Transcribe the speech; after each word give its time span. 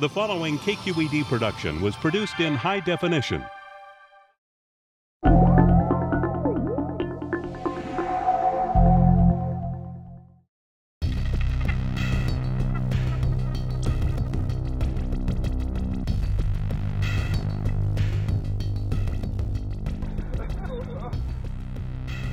The 0.00 0.08
following 0.08 0.58
KQED 0.60 1.24
production 1.24 1.82
was 1.82 1.94
produced 1.94 2.40
in 2.40 2.54
high 2.54 2.80
definition. 2.80 3.44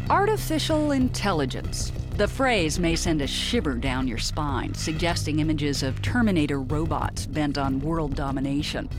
Artificial 0.09 0.93
intelligence. 0.93 1.91
The 2.18 2.27
phrase 2.27 2.79
may 2.79 2.95
send 2.95 3.21
a 3.21 3.27
shiver 3.27 3.75
down 3.75 4.07
your 4.07 4.18
spine, 4.18 4.73
suggesting 4.73 5.38
images 5.38 5.83
of 5.83 6.02
Terminator 6.02 6.59
robots 6.59 7.27
bent 7.27 7.59
on 7.59 7.79
world 7.79 8.15
domination. 8.15 8.89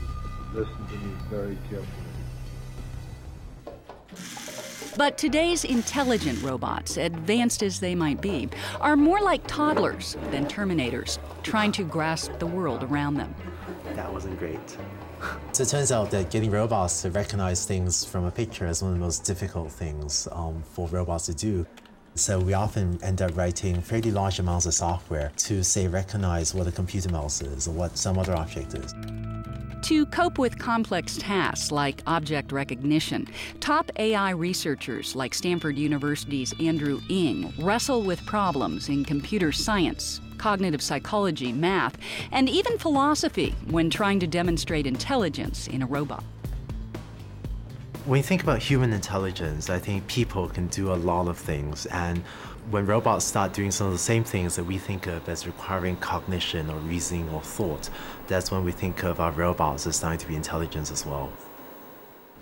Listen 0.53 0.87
to 0.87 0.95
me 0.95 1.13
very 1.29 1.57
carefully. 1.69 1.85
But 4.95 5.17
today's 5.17 5.65
intelligent 5.65 6.41
robots, 6.41 6.95
advanced 6.95 7.61
as 7.61 7.81
they 7.81 7.93
might 7.93 8.21
be, 8.21 8.47
are 8.79 8.95
more 8.95 9.19
like 9.19 9.45
toddlers 9.47 10.15
than 10.31 10.45
Terminators, 10.45 11.19
trying 11.43 11.73
to 11.73 11.83
grasp 11.83 12.31
the 12.39 12.47
world 12.47 12.83
around 12.83 13.15
them. 13.15 13.35
That 13.95 14.13
wasn't 14.13 14.39
great. 14.39 14.59
So 15.51 15.63
it 15.63 15.67
turns 15.67 15.91
out 15.91 16.09
that 16.11 16.29
getting 16.29 16.49
robots 16.49 17.01
to 17.01 17.11
recognize 17.11 17.65
things 17.65 18.05
from 18.05 18.23
a 18.23 18.31
picture 18.31 18.65
is 18.65 18.81
one 18.81 18.93
of 18.93 18.97
the 18.97 19.03
most 19.03 19.25
difficult 19.25 19.69
things 19.69 20.29
um, 20.31 20.63
for 20.63 20.87
robots 20.87 21.25
to 21.25 21.33
do. 21.33 21.65
So 22.15 22.39
we 22.39 22.53
often 22.53 22.99
end 23.01 23.21
up 23.21 23.35
writing 23.37 23.81
fairly 23.81 24.11
large 24.11 24.39
amounts 24.39 24.65
of 24.65 24.73
software 24.73 25.31
to 25.37 25.63
say 25.63 25.87
recognize 25.87 26.53
what 26.53 26.67
a 26.67 26.71
computer 26.71 27.09
mouse 27.09 27.41
is 27.41 27.67
or 27.67 27.71
what 27.71 27.97
some 27.97 28.17
other 28.17 28.35
object 28.35 28.73
is. 28.73 28.93
To 29.83 30.05
cope 30.07 30.37
with 30.37 30.59
complex 30.59 31.17
tasks 31.17 31.71
like 31.71 32.03
object 32.05 32.51
recognition, 32.51 33.27
top 33.61 33.89
AI 33.97 34.31
researchers 34.31 35.15
like 35.15 35.33
Stanford 35.33 35.77
University's 35.77 36.53
Andrew 36.59 36.99
Ng 37.09 37.53
wrestle 37.59 38.01
with 38.01 38.25
problems 38.25 38.89
in 38.89 39.05
computer 39.05 39.53
science, 39.53 40.19
cognitive 40.37 40.81
psychology, 40.81 41.53
math, 41.53 41.97
and 42.31 42.49
even 42.49 42.77
philosophy 42.77 43.55
when 43.69 43.89
trying 43.89 44.19
to 44.19 44.27
demonstrate 44.27 44.85
intelligence 44.85 45.67
in 45.67 45.81
a 45.81 45.85
robot. 45.85 46.23
When 48.09 48.17
you 48.17 48.23
think 48.23 48.41
about 48.41 48.57
human 48.57 48.91
intelligence, 48.91 49.69
I 49.69 49.77
think 49.77 50.07
people 50.07 50.49
can 50.49 50.65
do 50.65 50.91
a 50.91 50.95
lot 50.95 51.27
of 51.27 51.37
things. 51.37 51.85
And 51.85 52.23
when 52.71 52.87
robots 52.87 53.23
start 53.23 53.53
doing 53.53 53.69
some 53.69 53.85
of 53.85 53.93
the 53.93 53.99
same 53.99 54.23
things 54.23 54.55
that 54.55 54.63
we 54.63 54.79
think 54.79 55.05
of 55.05 55.29
as 55.29 55.45
requiring 55.45 55.95
cognition 55.97 56.71
or 56.71 56.77
reasoning 56.77 57.29
or 57.29 57.39
thought, 57.43 57.91
that's 58.25 58.49
when 58.49 58.63
we 58.63 58.71
think 58.71 59.03
of 59.03 59.19
our 59.19 59.29
robots 59.29 59.85
as 59.85 59.97
starting 59.97 60.17
to 60.17 60.27
be 60.27 60.35
intelligent 60.35 60.89
as 60.89 61.05
well. 61.05 61.31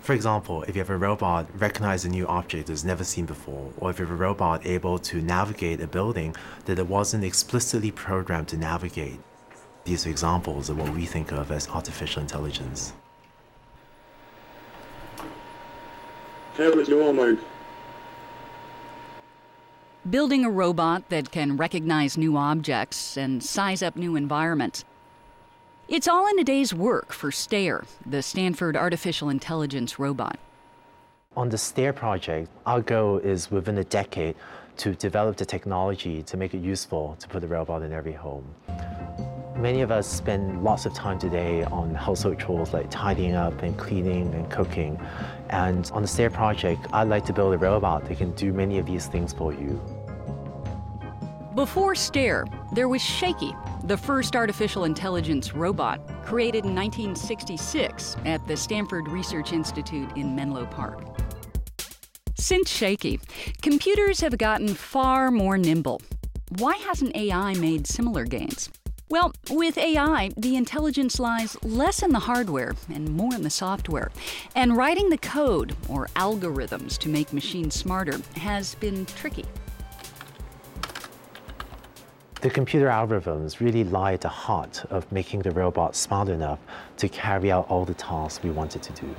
For 0.00 0.14
example, 0.14 0.62
if 0.62 0.74
you 0.74 0.80
have 0.80 0.88
a 0.88 0.96
robot 0.96 1.46
recognize 1.60 2.06
a 2.06 2.08
new 2.08 2.26
object 2.28 2.70
it's 2.70 2.82
never 2.82 3.04
seen 3.04 3.26
before, 3.26 3.70
or 3.76 3.90
if 3.90 3.98
you 3.98 4.06
have 4.06 4.14
a 4.14 4.16
robot 4.16 4.64
able 4.64 4.98
to 5.00 5.20
navigate 5.20 5.82
a 5.82 5.86
building 5.86 6.34
that 6.64 6.78
it 6.78 6.86
wasn't 6.86 7.24
explicitly 7.24 7.90
programmed 7.90 8.48
to 8.48 8.56
navigate, 8.56 9.20
these 9.84 10.06
are 10.06 10.10
examples 10.10 10.70
of 10.70 10.78
what 10.78 10.94
we 10.94 11.04
think 11.04 11.30
of 11.30 11.50
as 11.50 11.68
artificial 11.68 12.22
intelligence. 12.22 12.94
Have 16.58 16.88
your 16.88 17.14
mind. 17.14 17.38
Building 20.10 20.44
a 20.44 20.50
robot 20.50 21.08
that 21.08 21.30
can 21.30 21.56
recognize 21.56 22.18
new 22.18 22.36
objects 22.36 23.16
and 23.16 23.40
size 23.40 23.80
up 23.80 23.94
new 23.94 24.16
environments. 24.16 24.84
It's 25.86 26.08
all 26.08 26.26
in 26.26 26.36
a 26.40 26.42
day's 26.42 26.74
work 26.74 27.12
for 27.12 27.30
STAIR, 27.30 27.84
the 28.04 28.22
Stanford 28.22 28.76
Artificial 28.76 29.28
Intelligence 29.28 30.00
robot. 30.00 30.36
On 31.36 31.48
the 31.48 31.58
STAIR 31.58 31.92
project, 31.92 32.50
our 32.66 32.82
goal 32.82 33.18
is 33.18 33.52
within 33.52 33.78
a 33.78 33.84
decade 33.84 34.34
to 34.78 34.96
develop 34.96 35.36
the 35.36 35.46
technology 35.46 36.24
to 36.24 36.36
make 36.36 36.54
it 36.54 36.60
useful 36.60 37.14
to 37.20 37.28
put 37.28 37.44
a 37.44 37.46
robot 37.46 37.82
in 37.82 37.92
every 37.92 38.14
home. 38.14 38.44
Many 39.58 39.80
of 39.80 39.90
us 39.90 40.06
spend 40.06 40.62
lots 40.62 40.86
of 40.86 40.94
time 40.94 41.18
today 41.18 41.64
on 41.64 41.92
household 41.92 42.38
chores 42.38 42.72
like 42.72 42.86
tidying 42.90 43.34
up 43.34 43.60
and 43.62 43.76
cleaning 43.76 44.32
and 44.32 44.48
cooking. 44.48 45.00
And 45.50 45.90
on 45.92 46.02
the 46.02 46.06
STAIR 46.06 46.30
project, 46.30 46.86
I'd 46.92 47.08
like 47.08 47.24
to 47.24 47.32
build 47.32 47.52
a 47.54 47.58
robot 47.58 48.04
that 48.04 48.18
can 48.18 48.30
do 48.36 48.52
many 48.52 48.78
of 48.78 48.86
these 48.86 49.08
things 49.08 49.32
for 49.32 49.52
you. 49.52 49.80
Before 51.56 51.96
STAIR, 51.96 52.46
there 52.72 52.88
was 52.88 53.02
Shakey, 53.02 53.52
the 53.82 53.96
first 53.96 54.36
artificial 54.36 54.84
intelligence 54.84 55.52
robot, 55.52 56.06
created 56.22 56.64
in 56.64 56.72
1966 56.76 58.16
at 58.26 58.46
the 58.46 58.56
Stanford 58.56 59.08
Research 59.08 59.52
Institute 59.52 60.08
in 60.16 60.36
Menlo 60.36 60.66
Park. 60.66 61.02
Since 62.36 62.70
Shakey, 62.70 63.18
computers 63.60 64.20
have 64.20 64.38
gotten 64.38 64.68
far 64.68 65.32
more 65.32 65.58
nimble. 65.58 66.00
Why 66.58 66.76
hasn't 66.76 67.16
AI 67.16 67.54
made 67.54 67.88
similar 67.88 68.24
gains? 68.24 68.70
Well, 69.10 69.32
with 69.50 69.78
AI, 69.78 70.32
the 70.36 70.56
intelligence 70.56 71.18
lies 71.18 71.56
less 71.62 72.02
in 72.02 72.12
the 72.12 72.18
hardware 72.18 72.74
and 72.92 73.08
more 73.08 73.34
in 73.34 73.42
the 73.42 73.48
software. 73.48 74.10
And 74.54 74.76
writing 74.76 75.08
the 75.08 75.16
code, 75.16 75.74
or 75.88 76.08
algorithms, 76.14 76.98
to 76.98 77.08
make 77.08 77.32
machines 77.32 77.74
smarter 77.74 78.20
has 78.36 78.74
been 78.74 79.06
tricky. 79.06 79.46
The 82.42 82.50
computer 82.50 82.88
algorithms 82.88 83.60
really 83.60 83.82
lie 83.82 84.12
at 84.12 84.20
the 84.20 84.28
heart 84.28 84.84
of 84.90 85.10
making 85.10 85.40
the 85.40 85.52
robot 85.52 85.96
smart 85.96 86.28
enough 86.28 86.58
to 86.98 87.08
carry 87.08 87.50
out 87.50 87.66
all 87.70 87.86
the 87.86 87.94
tasks 87.94 88.44
we 88.44 88.50
want 88.50 88.76
it 88.76 88.82
to 88.82 88.92
do. 88.92 89.16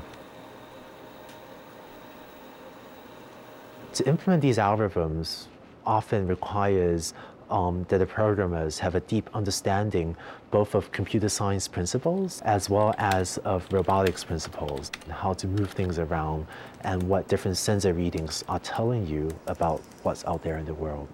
To 3.93 4.07
implement 4.07 4.43
these 4.43 4.59
algorithms 4.59 5.47
often 5.83 6.27
requires 6.27 7.15
um, 7.49 7.85
that 7.89 7.97
the 7.97 8.05
programmers 8.05 8.79
have 8.79 8.95
a 8.95 8.99
deep 9.01 9.29
understanding 9.33 10.15
both 10.51 10.75
of 10.75 10.91
computer 10.91 11.29
science 11.29 11.67
principles 11.67 12.41
as 12.41 12.69
well 12.69 12.93
as 12.97 13.37
of 13.39 13.67
robotics 13.71 14.23
principles, 14.23 14.91
how 15.09 15.33
to 15.33 15.47
move 15.47 15.71
things 15.71 15.99
around 15.99 16.47
and 16.81 17.01
what 17.03 17.27
different 17.27 17.57
sensor 17.57 17.93
readings 17.93 18.43
are 18.47 18.59
telling 18.59 19.05
you 19.07 19.29
about 19.47 19.81
what's 20.03 20.25
out 20.25 20.43
there 20.43 20.57
in 20.57 20.65
the 20.65 20.73
world. 20.73 21.07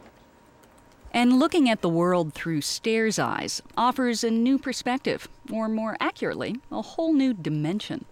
And 1.12 1.40
looking 1.40 1.69
at 1.69 1.81
the 1.81 1.88
world 1.88 2.34
through 2.34 2.59
STAIR's 2.59 3.18
eyes 3.18 3.62
offers 3.78 4.24
a 4.24 4.29
new 4.29 4.59
perspective, 4.59 5.29
or 5.50 5.69
more 5.69 5.95
accurately, 6.01 6.57
a 6.72 6.81
whole 6.81 7.13
new 7.13 7.34
dimension. 7.34 8.03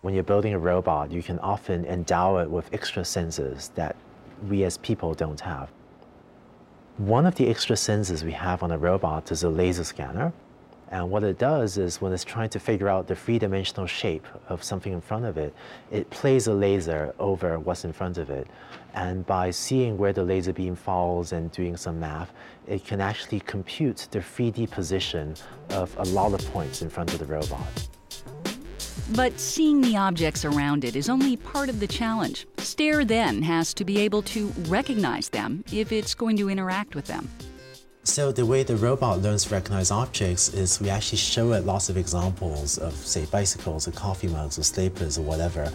When 0.00 0.14
you're 0.14 0.24
building 0.24 0.52
a 0.52 0.58
robot, 0.58 1.12
you 1.12 1.22
can 1.22 1.38
often 1.38 1.86
endow 1.86 2.38
it 2.38 2.50
with 2.50 2.68
extra 2.74 3.04
senses 3.04 3.70
that 3.76 3.94
we 4.48 4.64
as 4.64 4.78
people 4.78 5.14
don't 5.14 5.40
have. 5.40 5.70
One 6.98 7.26
of 7.26 7.34
the 7.34 7.48
extra 7.48 7.74
sensors 7.74 8.22
we 8.22 8.30
have 8.30 8.62
on 8.62 8.70
a 8.70 8.78
robot 8.78 9.32
is 9.32 9.42
a 9.42 9.48
laser 9.48 9.82
scanner. 9.82 10.32
And 10.92 11.10
what 11.10 11.24
it 11.24 11.38
does 11.38 11.76
is 11.76 12.00
when 12.00 12.12
it's 12.12 12.22
trying 12.22 12.50
to 12.50 12.60
figure 12.60 12.88
out 12.88 13.08
the 13.08 13.16
three-dimensional 13.16 13.88
shape 13.88 14.24
of 14.48 14.62
something 14.62 14.92
in 14.92 15.00
front 15.00 15.24
of 15.24 15.36
it, 15.36 15.52
it 15.90 16.08
plays 16.10 16.46
a 16.46 16.54
laser 16.54 17.12
over 17.18 17.58
what's 17.58 17.84
in 17.84 17.92
front 17.92 18.16
of 18.16 18.30
it. 18.30 18.46
And 18.94 19.26
by 19.26 19.50
seeing 19.50 19.98
where 19.98 20.12
the 20.12 20.22
laser 20.22 20.52
beam 20.52 20.76
falls 20.76 21.32
and 21.32 21.50
doing 21.50 21.76
some 21.76 21.98
math, 21.98 22.32
it 22.68 22.84
can 22.84 23.00
actually 23.00 23.40
compute 23.40 24.06
the 24.12 24.20
3D 24.20 24.70
position 24.70 25.34
of 25.70 25.92
a 25.98 26.04
lot 26.04 26.32
of 26.32 26.48
points 26.52 26.80
in 26.80 26.90
front 26.90 27.12
of 27.12 27.18
the 27.18 27.26
robot. 27.26 27.88
But 29.14 29.38
seeing 29.38 29.80
the 29.80 29.96
objects 29.96 30.44
around 30.44 30.84
it 30.84 30.96
is 30.96 31.08
only 31.08 31.36
part 31.36 31.68
of 31.68 31.80
the 31.80 31.86
challenge. 31.86 32.46
STAIR 32.58 33.04
then 33.04 33.42
has 33.42 33.74
to 33.74 33.84
be 33.84 33.98
able 33.98 34.22
to 34.22 34.46
recognize 34.68 35.28
them 35.28 35.64
if 35.72 35.92
it's 35.92 36.14
going 36.14 36.36
to 36.38 36.48
interact 36.48 36.94
with 36.94 37.06
them. 37.06 37.28
So 38.04 38.32
the 38.32 38.44
way 38.44 38.62
the 38.62 38.76
robot 38.76 39.20
learns 39.20 39.44
to 39.44 39.54
recognize 39.54 39.90
objects 39.90 40.52
is 40.52 40.80
we 40.80 40.90
actually 40.90 41.18
show 41.18 41.52
it 41.52 41.64
lots 41.64 41.88
of 41.88 41.96
examples 41.96 42.76
of, 42.76 42.94
say, 42.94 43.24
bicycles 43.26 43.88
or 43.88 43.92
coffee 43.92 44.28
mugs 44.28 44.58
or 44.58 44.62
slippers 44.62 45.16
or 45.16 45.22
whatever. 45.22 45.72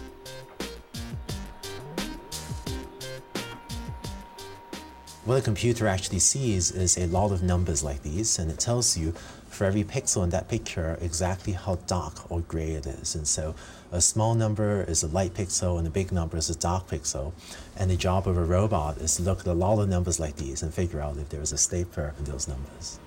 What 5.30 5.38
a 5.38 5.42
computer 5.42 5.86
actually 5.86 6.18
sees 6.18 6.72
is 6.72 6.98
a 6.98 7.06
lot 7.06 7.30
of 7.30 7.40
numbers 7.40 7.84
like 7.84 8.02
these, 8.02 8.40
and 8.40 8.50
it 8.50 8.58
tells 8.58 8.96
you 8.96 9.12
for 9.46 9.64
every 9.64 9.84
pixel 9.84 10.24
in 10.24 10.30
that 10.30 10.48
picture 10.48 10.98
exactly 11.00 11.52
how 11.52 11.76
dark 11.86 12.28
or 12.32 12.40
gray 12.40 12.72
it 12.72 12.84
is. 12.84 13.14
And 13.14 13.28
so 13.28 13.54
a 13.92 14.00
small 14.00 14.34
number 14.34 14.82
is 14.82 15.04
a 15.04 15.06
light 15.06 15.34
pixel 15.34 15.78
and 15.78 15.86
a 15.86 15.90
big 15.90 16.10
number 16.10 16.36
is 16.36 16.50
a 16.50 16.58
dark 16.58 16.88
pixel. 16.88 17.32
And 17.76 17.88
the 17.88 17.96
job 17.96 18.26
of 18.26 18.36
a 18.36 18.42
robot 18.42 18.98
is 18.98 19.14
to 19.18 19.22
look 19.22 19.38
at 19.38 19.46
a 19.46 19.52
lot 19.52 19.78
of 19.78 19.88
numbers 19.88 20.18
like 20.18 20.34
these 20.34 20.64
and 20.64 20.74
figure 20.74 21.00
out 21.00 21.16
if 21.16 21.28
there 21.28 21.42
is 21.42 21.52
a 21.52 21.58
stapler 21.58 22.12
in 22.18 22.24
those 22.24 22.48
numbers. 22.48 22.98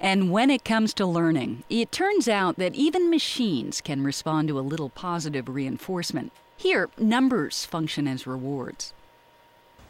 And 0.00 0.32
when 0.32 0.50
it 0.50 0.64
comes 0.64 0.92
to 0.94 1.06
learning, 1.06 1.62
it 1.70 1.92
turns 1.92 2.26
out 2.26 2.56
that 2.58 2.74
even 2.74 3.10
machines 3.10 3.80
can 3.80 4.02
respond 4.02 4.48
to 4.48 4.58
a 4.58 4.68
little 4.72 4.88
positive 4.88 5.48
reinforcement. 5.48 6.32
Here, 6.56 6.90
numbers 6.98 7.64
function 7.64 8.08
as 8.08 8.26
rewards. 8.26 8.92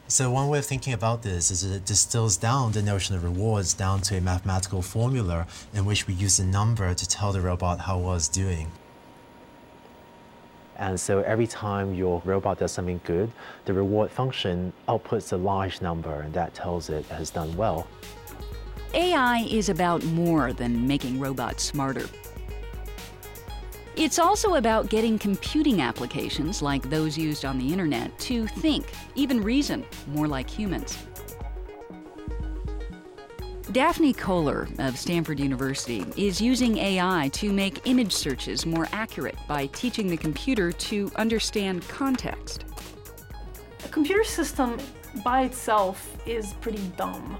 So 0.08 0.30
one 0.30 0.48
way 0.48 0.58
of 0.58 0.66
thinking 0.66 0.92
about 0.92 1.22
this 1.22 1.50
is 1.50 1.64
it 1.64 1.86
distills 1.86 2.36
down 2.36 2.72
the 2.72 2.82
notion 2.82 3.16
of 3.16 3.24
rewards 3.24 3.72
down 3.72 4.02
to 4.02 4.16
a 4.18 4.20
mathematical 4.20 4.82
formula 4.82 5.46
in 5.72 5.86
which 5.86 6.06
we 6.06 6.12
use 6.12 6.38
a 6.38 6.44
number 6.44 6.92
to 6.92 7.08
tell 7.08 7.32
the 7.32 7.40
robot 7.40 7.80
how 7.80 7.98
well 7.98 8.16
it's 8.16 8.28
doing. 8.28 8.70
And 10.76 10.98
so 11.00 11.20
every 11.20 11.46
time 11.46 11.94
your 11.94 12.20
robot 12.24 12.58
does 12.58 12.72
something 12.72 13.00
good, 13.04 13.30
the 13.64 13.72
reward 13.72 14.10
function 14.10 14.72
outputs 14.88 15.32
a 15.32 15.36
large 15.36 15.80
number 15.80 16.20
and 16.20 16.34
that 16.34 16.54
tells 16.54 16.90
it 16.90 17.06
it 17.10 17.14
has 17.14 17.30
done 17.30 17.56
well. 17.56 17.86
AI 18.94 19.46
is 19.50 19.70
about 19.70 20.04
more 20.04 20.52
than 20.52 20.86
making 20.86 21.18
robots 21.18 21.62
smarter. 21.62 22.06
It's 24.02 24.18
also 24.18 24.56
about 24.56 24.90
getting 24.90 25.16
computing 25.16 25.80
applications, 25.80 26.60
like 26.60 26.90
those 26.90 27.16
used 27.16 27.44
on 27.44 27.56
the 27.56 27.72
internet, 27.72 28.18
to 28.18 28.48
think, 28.48 28.86
even 29.14 29.40
reason, 29.40 29.86
more 30.08 30.26
like 30.26 30.50
humans. 30.50 31.06
Daphne 33.70 34.12
Koller 34.12 34.66
of 34.80 34.98
Stanford 34.98 35.38
University 35.38 36.04
is 36.16 36.40
using 36.40 36.78
AI 36.78 37.30
to 37.34 37.52
make 37.52 37.86
image 37.86 38.12
searches 38.12 38.66
more 38.66 38.88
accurate 38.90 39.38
by 39.46 39.66
teaching 39.66 40.08
the 40.08 40.16
computer 40.16 40.72
to 40.72 41.08
understand 41.14 41.86
context. 41.86 42.64
A 43.84 43.88
computer 43.88 44.24
system 44.24 44.78
by 45.24 45.42
itself 45.42 46.16
is 46.26 46.54
pretty 46.54 46.82
dumb. 46.96 47.38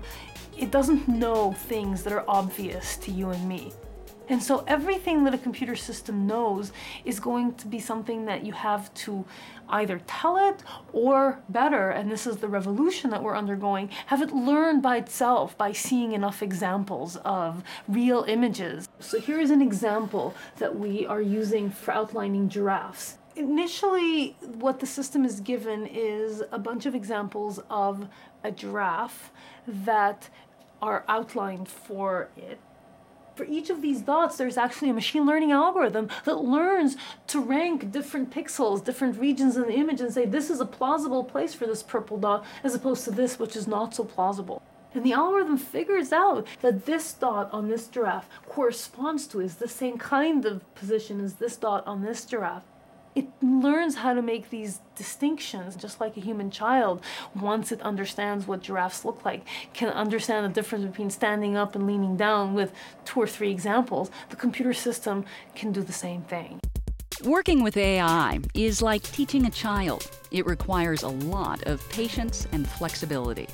It 0.57 0.71
doesn't 0.71 1.09
know 1.09 1.55
things 1.55 2.05
that 2.05 2.13
are 2.13 2.25
obvious 2.29 2.99
to 2.99 3.11
you 3.11 3.31
and 3.31 3.49
me. 3.49 3.73
And 4.33 4.43
so 4.43 4.65
everything 4.67 5.25
that 5.25 5.35
a 5.35 5.39
computer 5.39 5.77
system 5.77 6.27
knows 6.27 6.73
is 7.05 7.21
going 7.21 7.53
to 7.57 7.69
be 7.69 7.79
something 7.79 8.25
that 8.25 8.47
you 8.47 8.55
have 8.55 8.93
to 8.95 9.27
either 9.69 10.01
tell 10.07 10.39
it 10.39 10.63
or 10.95 11.43
better, 11.51 11.91
and 11.91 12.11
this 12.11 12.27
is 12.27 12.39
the 12.39 12.49
revolution 12.49 13.11
that 13.11 13.23
we're 13.23 13.37
undergoing, 13.37 13.91
have 14.07 14.23
it 14.23 14.33
learn 14.33 14.81
by 14.81 14.97
itself 14.97 15.59
by 15.59 15.73
seeing 15.73 16.13
enough 16.13 16.43
examples 16.43 17.17
of 17.17 17.63
real 17.87 18.25
images. 18.27 18.89
So 19.01 19.21
here 19.21 19.39
is 19.39 19.51
an 19.51 19.61
example 19.61 20.35
that 20.57 20.79
we 20.79 21.05
are 21.05 21.21
using 21.21 21.71
for 21.71 21.93
outlining 21.93 22.49
giraffes. 22.49 23.19
Initially, 23.37 24.35
what 24.41 24.81
the 24.81 24.87
system 24.87 25.27
is 25.27 25.41
given 25.41 25.87
is 25.87 26.43
a 26.51 26.59
bunch 26.59 26.87
of 26.87 26.95
examples 26.95 27.61
of 27.69 28.09
a 28.43 28.51
giraffe 28.51 29.31
that 29.67 30.31
are 30.81 31.05
outlined 31.07 31.69
for 31.69 32.31
it 32.35 32.59
for 33.35 33.45
each 33.45 33.71
of 33.71 33.83
these 33.83 34.03
dots, 34.03 34.37
there's 34.37 34.57
actually 34.57 34.91
a 34.91 34.95
machine 34.95 35.27
learning 35.27 35.53
algorithm 35.53 36.09
that 36.25 36.37
learns 36.37 36.97
to 37.29 37.41
rank 37.41 37.91
different 37.91 38.31
pixels, 38.31 38.85
different 38.85 39.19
regions 39.19 39.57
in 39.57 39.63
the 39.63 39.75
image 39.75 40.01
and 40.01 40.13
say, 40.13 40.27
this 40.27 40.51
is 40.51 40.61
a 40.61 40.67
plausible 40.67 41.25
place 41.25 41.55
for 41.55 41.67
this 41.67 41.83
purple 41.83 42.19
dot, 42.19 42.45
as 42.63 42.75
opposed 42.75 43.05
to 43.05 43.11
this, 43.11 43.39
which 43.39 43.57
is 43.57 43.67
not 43.67 43.95
so 43.95 44.05
plausible. 44.05 44.63
And 44.95 45.05
the 45.05 45.15
algorithm 45.15 45.57
figures 45.57 46.13
out 46.13 46.47
that 46.61 46.85
this 46.85 47.13
dot 47.15 47.49
on 47.53 47.69
this 47.69 47.89
giraffe 47.89 48.29
corresponds 48.47 49.27
to, 49.29 49.41
is 49.41 49.57
the 49.57 49.69
same 49.69 49.97
kind 49.97 50.45
of 50.45 50.75
position 50.75 51.25
as 51.25 51.35
this 51.35 51.57
dot 51.57 51.87
on 51.87 52.03
this 52.03 52.25
giraffe 52.25 52.65
it 53.15 53.27
learns 53.43 53.97
how 53.97 54.15
to 54.15 54.23
make 54.23 54.51
these 54.51 54.81
distinctions 54.97 55.77
just 55.77 56.01
like 56.01 56.17
a 56.17 56.21
human 56.21 56.51
child 56.51 57.03
once 57.35 57.73
it 57.73 57.81
understands 57.83 58.47
what 58.47 58.63
giraffes 58.63 59.05
look 59.05 59.25
like 59.25 59.47
can 59.73 59.89
understand 59.89 60.45
the 60.45 60.55
difference 60.55 60.85
between 60.85 61.11
standing 61.11 61.57
up 61.57 61.75
and 61.75 61.87
leaning 61.87 62.17
down 62.17 62.55
with 62.55 62.73
two 63.05 63.21
or 63.21 63.27
three 63.27 63.51
examples 63.51 64.11
the 64.31 64.37
computer 64.37 64.73
system 64.73 65.25
can 65.55 65.73
do 65.73 65.83
the 65.83 65.93
same 65.93 66.23
thing 66.23 66.61
Working 67.25 67.63
with 67.63 67.77
AI 67.77 68.41
is 68.53 68.83
like 68.83 69.05
teaching 69.05 69.47
a 69.47 69.51
child. 69.51 70.11
It 70.33 70.45
requires 70.45 71.05
a 71.05 71.09
lot 71.09 71.63
of 71.65 71.89
patience 71.89 72.49
and 72.51 72.67
flexibility. 72.67 73.47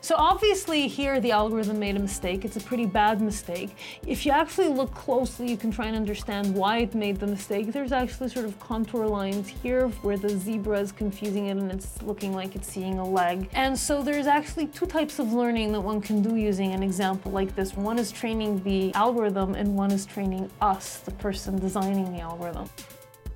So 0.00 0.14
obviously 0.16 0.86
here 0.86 1.20
the 1.20 1.32
algorithm 1.32 1.78
made 1.78 1.96
a 1.96 2.00
mistake. 2.00 2.44
It's 2.44 2.56
a 2.56 2.60
pretty 2.60 2.86
bad 2.86 3.20
mistake. 3.20 3.76
If 4.06 4.24
you 4.24 4.32
actually 4.32 4.68
look 4.68 4.94
closely, 4.94 5.50
you 5.50 5.56
can 5.56 5.70
try 5.70 5.86
and 5.86 5.96
understand 5.96 6.54
why 6.54 6.78
it 6.78 6.94
made 6.94 7.18
the 7.18 7.26
mistake. 7.26 7.72
There's 7.72 7.92
actually 7.92 8.28
sort 8.28 8.46
of 8.46 8.58
contour 8.60 9.06
lines 9.06 9.48
here 9.48 9.88
where 10.02 10.16
the 10.16 10.28
zebra 10.28 10.80
is 10.80 10.92
confusing 10.92 11.46
it 11.46 11.56
and 11.56 11.70
it's 11.72 12.00
looking 12.02 12.32
like 12.32 12.54
it's 12.54 12.68
seeing 12.68 12.98
a 12.98 13.08
leg. 13.08 13.48
And 13.52 13.78
so 13.78 14.02
there's 14.02 14.26
actually 14.26 14.66
two 14.68 14.86
types 14.86 15.18
of 15.18 15.32
learning 15.32 15.72
that 15.72 15.80
one 15.80 16.00
can 16.00 16.22
do 16.22 16.36
using 16.36 16.72
an 16.72 16.82
example 16.82 17.32
like 17.32 17.54
this. 17.54 17.74
One 17.76 17.98
is 17.98 18.12
training 18.12 18.62
the 18.62 18.94
algorithm 18.94 19.54
and 19.54 19.74
one 19.74 19.90
is 19.90 20.06
training 20.06 20.50
us, 20.60 20.98
the 20.98 21.12
person 21.12 21.58
designing 21.58 22.12
the 22.12 22.20
algorithm. 22.20 22.68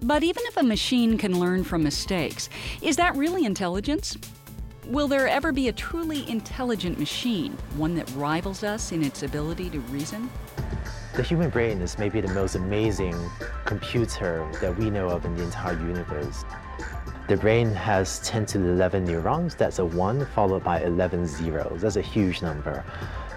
But 0.03 0.25
even 0.25 0.43
if 0.47 0.57
a 0.57 0.63
machine 0.63 1.17
can 1.17 1.39
learn 1.39 1.63
from 1.63 1.85
mistakes, 1.85 2.49
is 2.81 2.97
that 2.97 3.15
really 3.17 3.45
intelligence? 3.45 4.17
Will 4.89 5.07
there 5.07 5.29
ever 5.29 5.53
be 5.53 5.69
a 5.69 5.73
truly 5.73 6.29
intelligent 6.29 6.99
machine, 6.99 7.57
one 7.77 7.95
that 7.95 8.11
rivals 8.17 8.65
us 8.65 8.91
in 8.91 9.05
its 9.05 9.23
ability 9.23 9.71
to 9.71 9.79
reason? 9.79 10.29
The 11.15 11.23
human 11.23 11.51
brain 11.51 11.81
is 11.81 12.01
maybe 12.01 12.21
the 12.21 12.35
most 12.35 12.57
amazing 12.57 13.15
computer 13.65 14.51
that 14.61 14.77
we 14.77 14.91
know 14.91 15.09
of 15.09 15.25
in 15.25 15.37
the 15.37 15.45
entire 15.45 15.79
universe. 15.79 16.45
The 17.29 17.37
brain 17.37 17.71
has 17.71 18.19
10 18.29 18.47
to 18.47 18.59
11 18.59 19.05
neurons, 19.05 19.55
that's 19.55 19.79
a 19.79 19.85
1 19.85 20.27
followed 20.35 20.65
by 20.65 20.83
11 20.83 21.29
zeros. 21.29 21.83
That's 21.83 21.95
a 21.95 22.03
huge 22.03 22.43
number. 22.43 22.85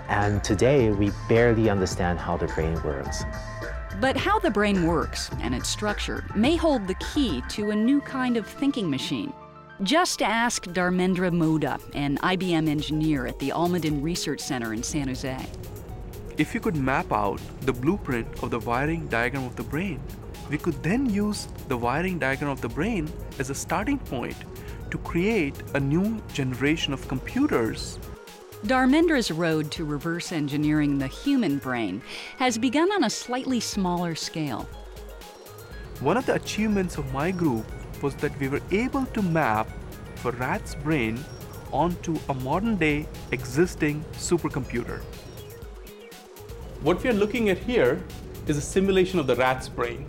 And 0.10 0.44
today, 0.44 0.90
we 0.90 1.12
barely 1.30 1.70
understand 1.70 2.18
how 2.18 2.38
the 2.38 2.48
brain 2.48 2.82
works. 2.82 3.24
But 4.02 4.18
how 4.18 4.40
the 4.40 4.50
brain 4.50 4.88
works 4.88 5.30
and 5.42 5.54
its 5.54 5.70
structure 5.70 6.26
may 6.34 6.56
hold 6.56 6.88
the 6.88 6.96
key 6.96 7.44
to 7.50 7.70
a 7.70 7.76
new 7.76 8.02
kind 8.02 8.36
of 8.36 8.48
thinking 8.48 8.90
machine. 8.90 9.32
Just 9.83 10.22
ask 10.22 10.63
Dharmendra 10.68 11.30
Modha, 11.31 11.81
an 11.94 12.18
IBM 12.19 12.69
engineer 12.69 13.27
at 13.27 13.38
the 13.39 13.50
Almaden 13.50 14.01
Research 14.01 14.39
Center 14.39 14.74
in 14.74 14.81
San 14.81 15.10
Jose. 15.10 15.38
If 16.38 16.54
you 16.54 16.62
could 16.62 16.77
map 16.77 17.12
out 17.12 17.42
the 17.62 17.74
blueprint 17.74 18.25
of 18.42 18.51
the 18.51 18.60
wiring 18.60 19.06
diagram 19.07 19.44
of 19.44 19.57
the 19.57 19.63
brain, 19.63 20.00
we 20.50 20.57
could 20.57 20.81
then 20.81 21.10
use 21.10 21.50
the 21.68 21.75
wiring 21.75 22.18
diagram 22.19 22.51
of 22.51 22.62
the 22.62 22.69
brain 22.69 23.12
as 23.38 23.50
a 23.50 23.56
starting 23.56 24.00
point 24.00 24.38
to 24.92 24.98
create 25.00 25.62
a 25.74 25.80
new 25.80 26.22
generation 26.31 26.94
of 26.94 27.06
computers. 27.10 28.00
Dharmendra's 28.66 29.30
road 29.30 29.72
to 29.72 29.83
reverse 29.83 30.31
engineering 30.31 30.98
the 30.98 31.07
human 31.07 31.57
brain 31.57 32.01
has 32.38 32.57
begun 32.57 32.94
on 32.94 33.04
a 33.04 33.10
slightly 33.10 33.60
smaller 33.60 34.16
scale. 34.16 34.69
One 36.00 36.16
of 36.16 36.25
the 36.25 36.36
achievements 36.36 36.98
of 36.98 37.12
my 37.13 37.31
group 37.31 37.66
was 38.06 38.16
that 38.24 38.40
we 38.40 38.48
were 38.48 38.62
able 38.72 39.06
to 39.18 39.22
map 39.36 39.68
a 40.25 40.31
rat's 40.44 40.74
brain 40.86 41.18
onto 41.72 42.13
a 42.30 42.34
modern 42.34 42.75
day 42.78 43.07
existing 43.31 44.04
supercomputer. 44.13 45.00
What 46.81 47.02
we 47.04 47.10
are 47.10 47.19
looking 47.24 47.50
at 47.50 47.57
here 47.57 47.94
is 48.48 48.57
a 48.57 48.62
simulation 48.62 49.18
of 49.20 49.27
the 49.27 49.36
rat's 49.36 49.70
brain. 49.70 50.06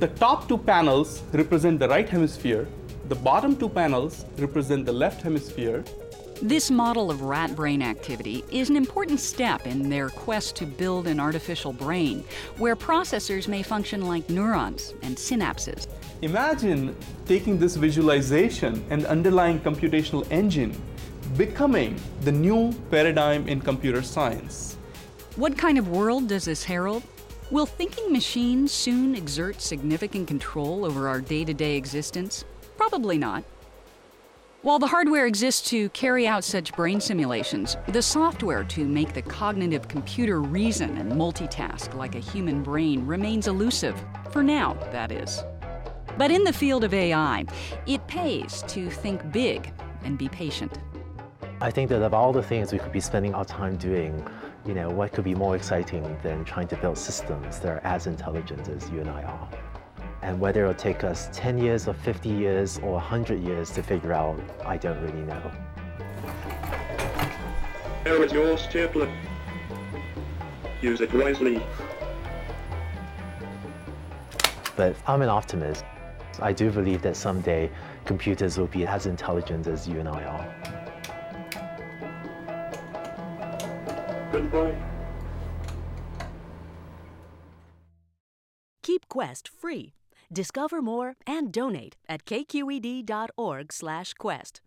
The 0.00 0.08
top 0.24 0.48
two 0.48 0.58
panels 0.58 1.22
represent 1.32 1.78
the 1.78 1.88
right 1.88 2.08
hemisphere, 2.08 2.66
the 3.08 3.20
bottom 3.30 3.54
two 3.54 3.68
panels 3.68 4.24
represent 4.38 4.86
the 4.86 4.92
left 4.92 5.22
hemisphere. 5.22 5.84
This 6.44 6.70
model 6.70 7.10
of 7.10 7.22
rat 7.22 7.56
brain 7.56 7.80
activity 7.80 8.44
is 8.52 8.68
an 8.68 8.76
important 8.76 9.18
step 9.18 9.66
in 9.66 9.88
their 9.88 10.10
quest 10.10 10.56
to 10.56 10.66
build 10.66 11.06
an 11.06 11.18
artificial 11.18 11.72
brain 11.72 12.22
where 12.58 12.76
processors 12.76 13.48
may 13.48 13.62
function 13.62 14.06
like 14.06 14.28
neurons 14.28 14.92
and 15.00 15.16
synapses. 15.16 15.86
Imagine 16.20 16.94
taking 17.24 17.58
this 17.58 17.76
visualization 17.76 18.84
and 18.90 19.06
underlying 19.06 19.58
computational 19.58 20.30
engine 20.30 20.78
becoming 21.38 21.98
the 22.20 22.32
new 22.32 22.74
paradigm 22.90 23.48
in 23.48 23.58
computer 23.58 24.02
science. 24.02 24.76
What 25.36 25.56
kind 25.56 25.78
of 25.78 25.88
world 25.88 26.28
does 26.28 26.44
this 26.44 26.62
herald? 26.62 27.04
Will 27.50 27.64
thinking 27.64 28.12
machines 28.12 28.70
soon 28.70 29.14
exert 29.14 29.62
significant 29.62 30.28
control 30.28 30.84
over 30.84 31.08
our 31.08 31.22
day 31.22 31.46
to 31.46 31.54
day 31.54 31.78
existence? 31.78 32.44
Probably 32.76 33.16
not. 33.16 33.44
While 34.64 34.78
the 34.78 34.86
hardware 34.86 35.26
exists 35.26 35.68
to 35.68 35.90
carry 35.90 36.26
out 36.26 36.42
such 36.42 36.72
brain 36.72 36.98
simulations, 36.98 37.76
the 37.88 38.00
software 38.00 38.64
to 38.64 38.86
make 38.86 39.12
the 39.12 39.20
cognitive 39.20 39.88
computer 39.88 40.40
reason 40.40 40.96
and 40.96 41.12
multitask 41.12 41.92
like 41.92 42.14
a 42.14 42.18
human 42.18 42.62
brain 42.62 43.04
remains 43.04 43.46
elusive. 43.46 44.02
For 44.30 44.42
now, 44.42 44.72
that 44.90 45.12
is. 45.12 45.44
But 46.16 46.30
in 46.30 46.44
the 46.44 46.52
field 46.52 46.82
of 46.82 46.94
AI, 46.94 47.44
it 47.86 48.06
pays 48.06 48.64
to 48.68 48.88
think 48.88 49.30
big 49.32 49.70
and 50.02 50.16
be 50.16 50.30
patient. 50.30 50.78
I 51.60 51.70
think 51.70 51.90
that 51.90 52.00
of 52.00 52.14
all 52.14 52.32
the 52.32 52.42
things 52.42 52.72
we 52.72 52.78
could 52.78 52.90
be 52.90 53.00
spending 53.00 53.34
our 53.34 53.44
time 53.44 53.76
doing, 53.76 54.26
you 54.64 54.72
know, 54.72 54.88
what 54.88 55.12
could 55.12 55.24
be 55.24 55.34
more 55.34 55.56
exciting 55.56 56.16
than 56.22 56.42
trying 56.46 56.68
to 56.68 56.76
build 56.76 56.96
systems 56.96 57.58
that 57.58 57.68
are 57.68 57.82
as 57.84 58.06
intelligent 58.06 58.66
as 58.70 58.88
you 58.88 59.00
and 59.00 59.10
I 59.10 59.24
are? 59.24 59.50
And 60.24 60.40
whether 60.40 60.62
it'll 60.62 60.72
take 60.72 61.04
us 61.04 61.28
10 61.34 61.58
years 61.58 61.86
or 61.86 61.92
50 61.92 62.30
years 62.30 62.78
or 62.78 62.92
100 62.92 63.44
years 63.44 63.70
to 63.72 63.82
figure 63.82 64.14
out, 64.14 64.40
I 64.64 64.78
don't 64.78 64.98
really 65.02 65.20
know. 65.20 65.52
There 68.04 68.24
is 68.24 68.32
your 68.32 68.56
stapler. 68.56 69.12
Use 70.80 71.02
it 71.02 71.12
wisely. 71.12 71.62
But 74.76 74.96
I'm 75.06 75.20
an 75.20 75.28
optimist. 75.28 75.84
I 76.40 76.54
do 76.54 76.70
believe 76.70 77.02
that 77.02 77.16
someday 77.16 77.70
computers 78.06 78.56
will 78.56 78.68
be 78.68 78.86
as 78.86 79.04
intelligent 79.04 79.66
as 79.66 79.86
you 79.86 80.00
and 80.00 80.08
I 80.08 80.24
are. 80.24 80.54
Goodbye. 84.32 84.74
Keep 88.82 89.06
Quest 89.10 89.50
free 89.50 89.92
Discover 90.34 90.82
more 90.82 91.14
and 91.28 91.52
donate 91.52 91.96
at 92.08 92.24
kqed.org/quest. 92.24 94.60